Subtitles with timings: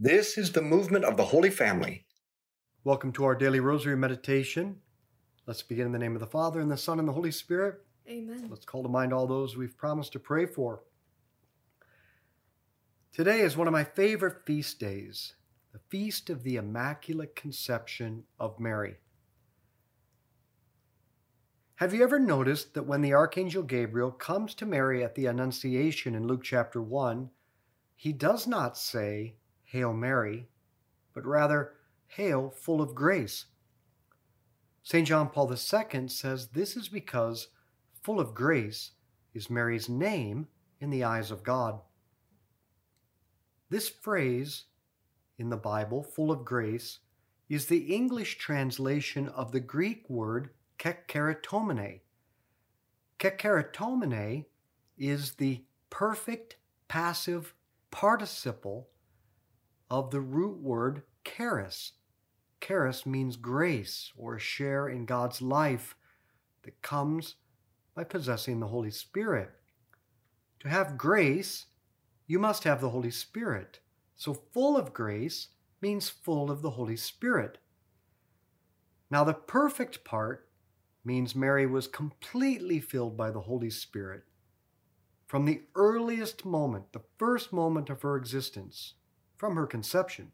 [0.00, 2.04] This is the movement of the Holy Family.
[2.82, 4.80] Welcome to our daily rosary meditation.
[5.46, 7.76] Let's begin in the name of the Father, and the Son, and the Holy Spirit.
[8.08, 8.48] Amen.
[8.50, 10.82] Let's call to mind all those we've promised to pray for.
[13.12, 15.34] Today is one of my favorite feast days,
[15.72, 18.96] the Feast of the Immaculate Conception of Mary.
[21.76, 26.16] Have you ever noticed that when the Archangel Gabriel comes to Mary at the Annunciation
[26.16, 27.30] in Luke chapter 1,
[27.94, 29.36] he does not say,
[29.74, 30.46] Hail Mary,
[31.14, 31.72] but rather,
[32.06, 33.46] Hail, full of grace.
[34.84, 35.04] St.
[35.04, 37.48] John Paul II says this is because
[38.00, 38.92] full of grace
[39.34, 40.46] is Mary's name
[40.78, 41.80] in the eyes of God.
[43.68, 44.66] This phrase
[45.38, 47.00] in the Bible, full of grace,
[47.48, 51.98] is the English translation of the Greek word kecharitomene.
[53.18, 54.44] Kecharitomene
[54.96, 57.54] is the perfect passive
[57.90, 58.90] participle
[59.90, 61.92] of the root word charis.
[62.60, 65.96] Charis means grace or share in God's life
[66.62, 67.36] that comes
[67.94, 69.50] by possessing the Holy Spirit.
[70.60, 71.66] To have grace,
[72.26, 73.80] you must have the Holy Spirit.
[74.16, 75.48] So, full of grace
[75.82, 77.58] means full of the Holy Spirit.
[79.10, 80.48] Now, the perfect part
[81.04, 84.24] means Mary was completely filled by the Holy Spirit
[85.26, 88.94] from the earliest moment, the first moment of her existence
[89.36, 90.32] from her conception.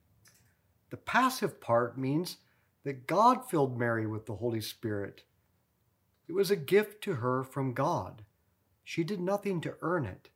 [0.91, 2.39] The passive part means
[2.85, 5.23] that God filled Mary with the Holy Spirit.
[6.29, 8.25] It was a gift to her from God.
[8.85, 10.29] She did nothing to earn it.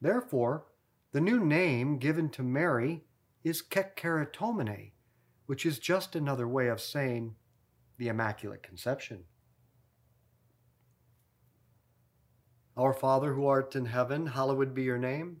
[0.00, 0.66] Therefore,
[1.12, 3.04] the new name given to Mary
[3.44, 4.92] is Kecharitomene,
[5.46, 7.36] which is just another way of saying
[7.98, 9.24] the Immaculate Conception.
[12.76, 15.40] Our Father who art in heaven, hallowed be your name.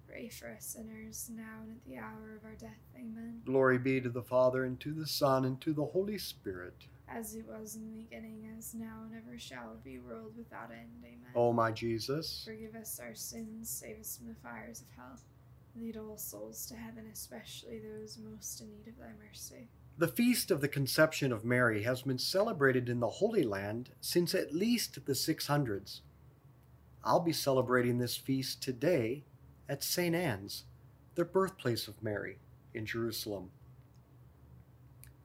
[0.11, 2.81] pray for us sinners, now and at the hour of our death.
[2.95, 3.41] Amen.
[3.45, 6.73] Glory be to the Father, and to the Son, and to the Holy Spirit.
[7.07, 11.03] As it was in the beginning, as now, and ever shall be, world without end.
[11.03, 11.31] Amen.
[11.35, 15.19] O my Jesus, forgive us our sins, save us from the fires of hell.
[15.77, 19.69] Lead all souls to heaven, especially those most in need of thy mercy.
[19.97, 24.35] The feast of the conception of Mary has been celebrated in the Holy Land since
[24.35, 26.01] at least the 600s.
[27.03, 29.23] I'll be celebrating this feast today
[29.69, 30.15] at St.
[30.15, 30.63] Anne's,
[31.15, 32.37] the birthplace of Mary
[32.73, 33.51] in Jerusalem.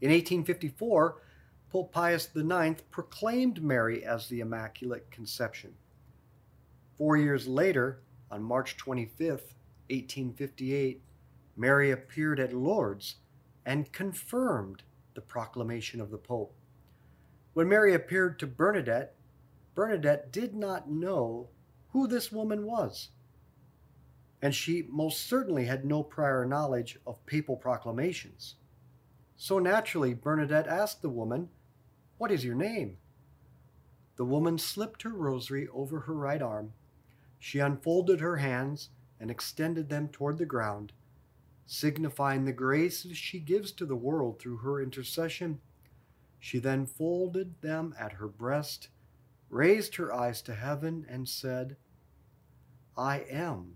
[0.01, 1.23] In 1854,
[1.71, 5.75] Pope Pius IX proclaimed Mary as the Immaculate Conception.
[6.97, 8.01] Four years later,
[8.31, 11.03] on March 25, 1858,
[11.57, 13.17] Mary appeared at Lourdes
[13.65, 14.83] and confirmed
[15.15, 16.55] the proclamation of the Pope.
[17.55, 19.15] When Mary appeared to Bernadette,
[19.75, 21.49] Bernadette did not know
[21.91, 23.09] who this woman was.
[24.47, 28.55] And she most certainly had no prior knowledge of papal proclamations.
[29.35, 31.49] So naturally, Bernadette asked the woman,
[32.17, 32.99] What is your name?
[34.15, 36.75] The woman slipped her rosary over her right arm.
[37.41, 40.93] She unfolded her hands and extended them toward the ground,
[41.67, 45.59] signifying the grace she gives to the world through her intercession.
[46.39, 48.91] She then folded them at her breast,
[49.51, 51.77] raised her eyes to heaven, and said,
[52.97, 53.76] I am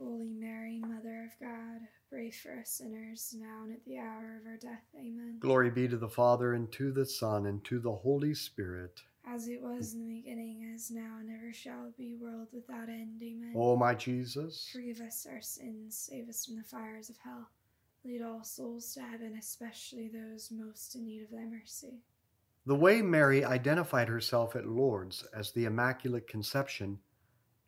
[0.00, 4.46] Holy Mary, Mother of God, pray for us sinners now and at the hour of
[4.46, 4.84] our death.
[4.96, 5.36] Amen.
[5.40, 9.02] Glory be to the Father, and to the Son, and to the Holy Spirit.
[9.26, 13.20] As it was in the beginning, as now, and ever shall be, world without end.
[13.22, 13.52] Amen.
[13.56, 17.48] O my Jesus, Forgive us our sins, save us from the fires of hell.
[18.04, 21.98] Lead all souls to heaven, especially those most in need of thy mercy.
[22.66, 26.98] the way Mary identified herself at Lourdes as the Immaculate Conception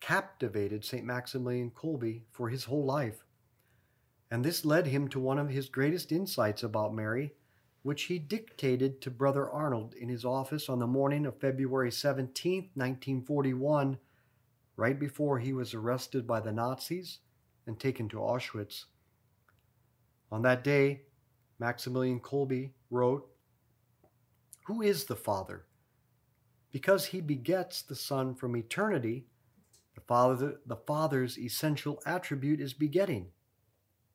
[0.00, 1.04] captivated St.
[1.04, 3.24] Maximilian Kolbe for his whole life.
[4.30, 7.34] And this led him to one of his greatest insights about Mary,
[7.82, 12.70] which he dictated to Brother Arnold in his office on the morning of February 17,
[12.74, 13.98] 1941,
[14.76, 17.18] right before he was arrested by the Nazis
[17.66, 18.84] and taken to Auschwitz.
[20.32, 21.02] On that day,
[21.58, 23.28] Maximilian Kolbe wrote,
[24.64, 25.66] Who is the Father?
[26.72, 29.26] Because he begets the Son from eternity,
[29.94, 33.28] the, Father, the Father's essential attribute is begetting.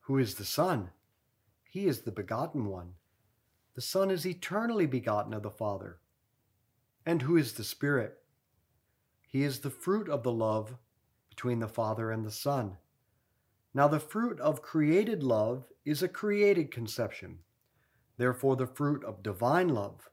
[0.02, 0.90] Who is the Son?
[1.64, 2.94] He is the begotten one.
[3.76, 6.00] The Son is eternally begotten of the Father.
[7.06, 8.18] And who is the Spirit?
[9.28, 10.78] He is the fruit of the love
[11.30, 12.78] between the Father and the Son.
[13.74, 17.40] Now, the fruit of created love is a created conception.
[18.18, 20.10] Therefore, the fruit of divine love,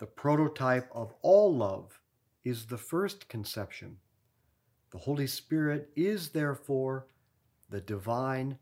[0.00, 2.00] the prototype of all love,
[2.44, 3.98] is the first conception.
[4.94, 7.08] The Holy Spirit is, therefore,
[7.68, 8.56] the divine,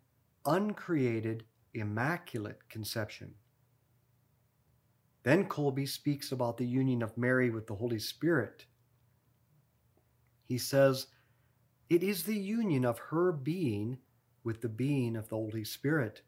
[0.47, 3.35] uncreated, immaculate conception.
[5.25, 8.65] Then Kolbe speaks about the union of Mary with the Holy Spirit.
[10.49, 11.09] He says,
[11.91, 13.99] It is the union of her being
[14.43, 16.23] with the being of the Holy Spirit.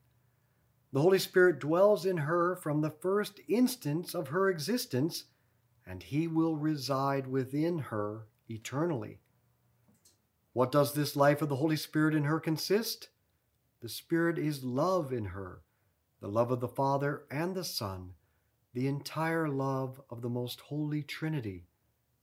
[0.92, 5.24] The Holy Spirit dwells in her from the first instance of her existence,
[5.86, 9.20] and he will reside within her eternally.
[10.54, 13.08] What does this life of the Holy Spirit in her consist?
[13.82, 15.62] The Spirit is love in her,
[16.20, 18.10] the love of the Father and the Son,
[18.72, 21.66] the entire love of the most holy Trinity,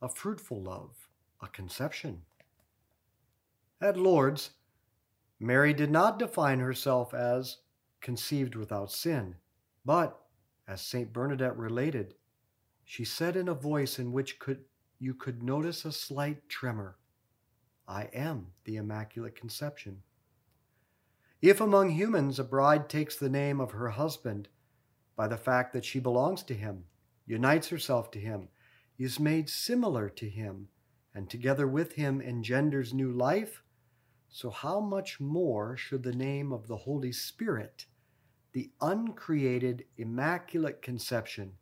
[0.00, 1.10] a fruitful love,
[1.42, 2.22] a conception.
[3.82, 4.52] At Lourdes,
[5.38, 7.58] Mary did not define herself as
[8.00, 9.34] conceived without sin,
[9.84, 10.18] but,
[10.66, 11.12] as St.
[11.12, 12.14] Bernadette related,
[12.82, 14.64] she said in a voice in which could,
[14.98, 16.96] you could notice a slight tremor,
[17.86, 20.02] I am the Immaculate Conception.
[21.40, 24.48] If among humans a bride takes the name of her husband
[25.16, 26.84] by the fact that she belongs to him,
[27.26, 28.48] unites herself to him,
[28.98, 30.68] is made similar to him,
[31.14, 33.62] and together with him engenders new life,
[34.28, 37.86] so how much more should the name of the Holy Spirit,
[38.52, 41.52] the uncreated Immaculate Conception,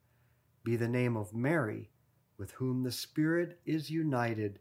[0.62, 1.90] be the name of Mary,
[2.36, 4.60] with whom the Spirit is united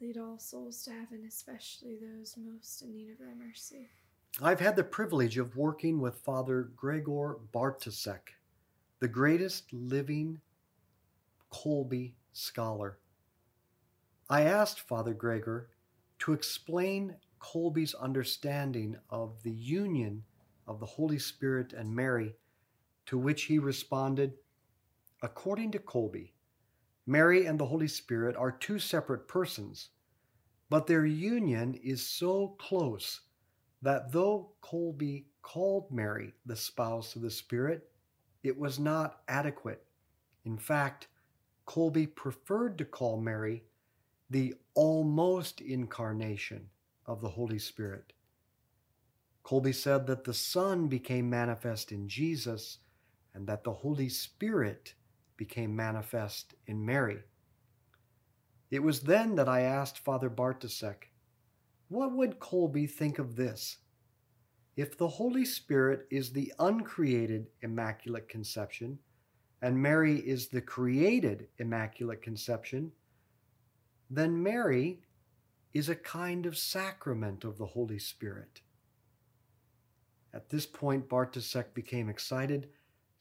[0.00, 3.88] Lead all souls to heaven, especially those most in need of thy mercy.
[4.42, 8.34] I've had the privilege of working with Father Gregor Bartosik,
[8.98, 10.40] the greatest living
[11.52, 12.98] Kolbe scholar.
[14.28, 15.70] I asked Father Gregor
[16.20, 20.24] to explain Kolbe's understanding of the union
[20.66, 22.34] of the Holy Spirit and Mary,
[23.06, 24.32] to which he responded
[25.22, 26.32] According to Kolbe,
[27.06, 29.90] Mary and the Holy Spirit are two separate persons,
[30.70, 33.20] but their union is so close
[33.82, 37.90] that though Kolbe called Mary the spouse of the Spirit,
[38.42, 39.84] it was not adequate.
[40.44, 41.08] In fact,
[41.66, 43.64] Kolbe preferred to call Mary
[44.30, 46.68] the almost incarnation
[47.06, 48.12] of the Holy Spirit.
[49.44, 52.78] Kolbe said that the Son became manifest in Jesus
[53.34, 54.94] and that the Holy Spirit
[55.36, 57.20] became manifest in Mary.
[58.70, 61.10] It was then that I asked Father Bartosik,
[61.88, 63.78] What would Kolbe think of this?
[64.76, 68.98] If the Holy Spirit is the uncreated Immaculate Conception,
[69.62, 72.90] and Mary is the created Immaculate Conception,
[74.10, 75.00] then Mary
[75.72, 78.60] is a kind of sacrament of the Holy Spirit.
[80.32, 82.68] At this point, Bartosik became excited,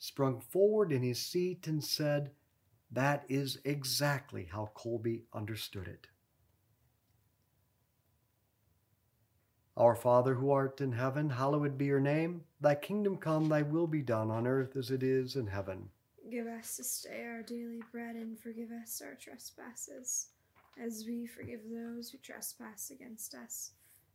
[0.04, 2.30] sprung forward in his seat, and said,
[2.92, 6.08] That is exactly how Kolbe understood it.
[9.78, 12.44] Our Father who art in heaven, hallowed be your name.
[12.60, 15.88] Thy kingdom come, thy will be done on earth as it is in heaven.
[16.30, 20.28] Give us this day our daily bread and forgive us our trespasses,
[20.78, 23.72] as we forgive those who trespass against us.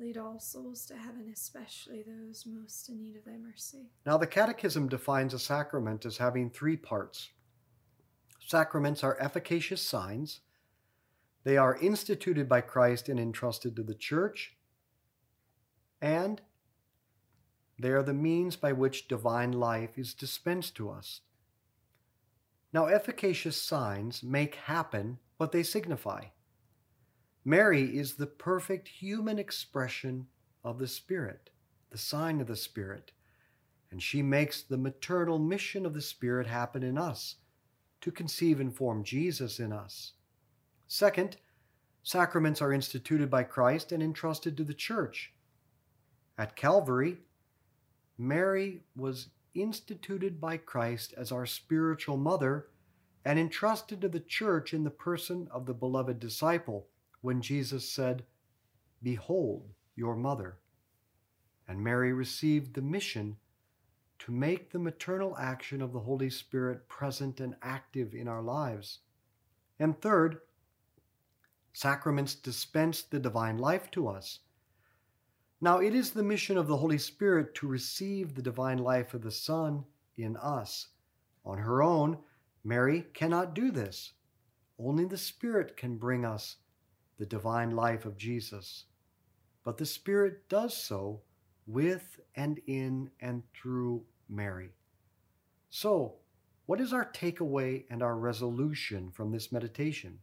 [0.00, 3.90] Lead all souls to heaven, especially those most in need of thy mercy.
[4.06, 7.28] Now, the Catechism defines a sacrament as having three parts.
[8.46, 10.40] Sacraments are efficacious signs,
[11.44, 14.56] they are instituted by Christ and entrusted to the Church,
[16.00, 16.40] and
[17.78, 21.20] they are the means by which divine life is dispensed to us.
[22.72, 26.24] Now, efficacious signs make happen what they signify.
[27.44, 30.26] Mary is the perfect human expression
[30.62, 31.48] of the Spirit,
[31.90, 33.12] the sign of the Spirit,
[33.90, 37.36] and she makes the maternal mission of the Spirit happen in us
[38.02, 40.12] to conceive and form Jesus in us.
[40.86, 41.38] Second,
[42.02, 45.32] sacraments are instituted by Christ and entrusted to the Church.
[46.36, 47.18] At Calvary,
[48.18, 52.66] Mary was instituted by Christ as our spiritual mother
[53.24, 56.86] and entrusted to the Church in the person of the beloved disciple
[57.20, 58.24] when Jesus said,
[59.02, 60.58] Behold your mother.
[61.68, 63.36] And Mary received the mission
[64.20, 68.98] to make the maternal action of the Holy Spirit present and active in our lives.
[69.78, 70.40] And third,
[71.72, 74.40] sacraments dispense the divine life to us.
[75.60, 79.22] Now, it is the mission of the Holy Spirit to receive the divine life of
[79.22, 79.84] the Son
[80.16, 80.88] in us.
[81.44, 82.18] On her own,
[82.64, 84.12] Mary cannot do this.
[84.78, 86.56] Only the Spirit can bring us
[87.20, 88.86] the divine life of Jesus.
[89.62, 91.20] But the Spirit does so
[91.68, 94.70] with and in and through Mary.
[95.68, 96.16] So,
[96.66, 100.18] what is our takeaway and our resolution from this meditation?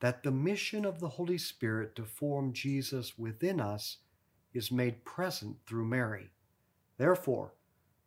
[0.00, 3.98] That the mission of the Holy Spirit to form Jesus within us
[4.52, 6.30] is made present through Mary.
[6.98, 7.52] Therefore,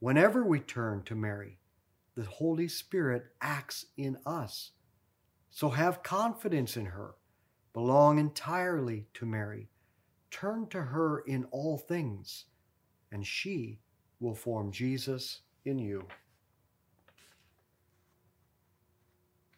[0.04, 1.58] Whenever we turn to Mary,
[2.18, 4.72] the Holy Spirit acts in us.
[5.50, 7.16] So have confidence in her.
[7.74, 9.68] Belong entirely to Mary.
[10.30, 12.46] Turn to her in all things,
[13.12, 13.80] and she
[14.20, 16.06] will form Jesus in you.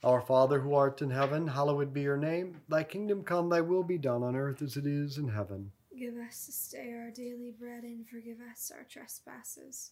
[0.04, 2.62] Our Father who art in heaven, hallowed be your name.
[2.70, 5.72] Thy kingdom come, thy will be done on earth as it is in heaven.
[5.98, 9.92] Give us this day our daily bread and forgive us our trespasses,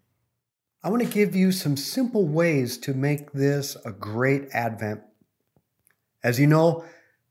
[0.83, 5.01] I want to give you some simple ways to make this a great Advent.
[6.23, 6.83] As you know,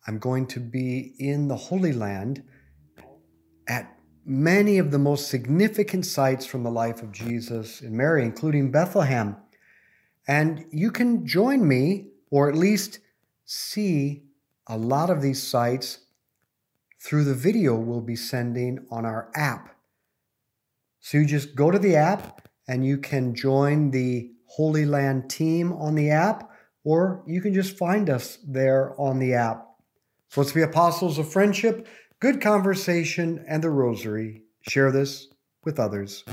[0.07, 2.45] I'm going to be in the Holy Land
[3.67, 3.93] at
[4.25, 9.37] many of the most significant sites from the life of Jesus and Mary, including Bethlehem.
[10.29, 13.01] And you can join me, or at least
[13.47, 14.23] see
[14.69, 15.99] a lot of these sites
[17.03, 19.75] through the video we'll be sending on our app.
[21.01, 25.73] So you just go to the app and you can join the Holy Land team
[25.73, 26.49] on the app,
[26.85, 29.67] or you can just find us there on the app.
[30.29, 31.89] So let's be apostles of friendship,
[32.21, 34.45] good conversation, and the rosary.
[34.69, 35.27] Share this
[35.65, 36.25] with others.